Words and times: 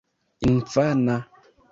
infana 0.47 1.17